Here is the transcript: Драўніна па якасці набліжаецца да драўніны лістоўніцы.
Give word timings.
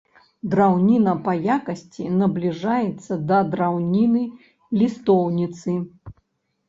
Драўніна 0.53 1.11
па 1.27 1.33
якасці 1.57 2.07
набліжаецца 2.21 3.13
да 3.33 3.43
драўніны 3.53 4.23
лістоўніцы. 4.81 5.81